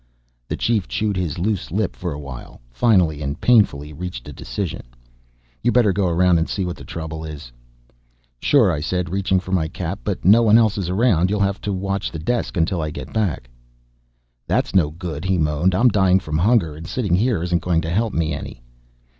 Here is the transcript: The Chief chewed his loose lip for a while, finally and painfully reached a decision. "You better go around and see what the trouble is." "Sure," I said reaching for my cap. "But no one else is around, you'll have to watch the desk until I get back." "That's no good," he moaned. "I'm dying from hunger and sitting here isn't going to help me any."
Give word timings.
The 0.47 0.57
Chief 0.57 0.87
chewed 0.87 1.15
his 1.15 1.37
loose 1.37 1.69
lip 1.69 1.95
for 1.95 2.11
a 2.11 2.17
while, 2.19 2.59
finally 2.71 3.21
and 3.21 3.39
painfully 3.39 3.93
reached 3.93 4.27
a 4.27 4.33
decision. 4.33 4.81
"You 5.61 5.71
better 5.71 5.93
go 5.93 6.07
around 6.07 6.39
and 6.39 6.49
see 6.49 6.65
what 6.65 6.75
the 6.77 6.83
trouble 6.83 7.23
is." 7.23 7.51
"Sure," 8.39 8.71
I 8.71 8.79
said 8.81 9.11
reaching 9.11 9.39
for 9.39 9.51
my 9.51 9.67
cap. 9.67 9.99
"But 10.03 10.25
no 10.25 10.41
one 10.41 10.57
else 10.57 10.75
is 10.75 10.89
around, 10.89 11.29
you'll 11.29 11.39
have 11.41 11.61
to 11.61 11.71
watch 11.71 12.09
the 12.11 12.17
desk 12.17 12.57
until 12.57 12.81
I 12.81 12.89
get 12.89 13.13
back." 13.13 13.47
"That's 14.47 14.73
no 14.73 14.89
good," 14.89 15.23
he 15.23 15.37
moaned. 15.37 15.75
"I'm 15.75 15.89
dying 15.89 16.19
from 16.19 16.39
hunger 16.39 16.75
and 16.75 16.87
sitting 16.87 17.13
here 17.13 17.43
isn't 17.43 17.61
going 17.61 17.81
to 17.81 17.91
help 17.91 18.11
me 18.15 18.33
any." 18.33 18.63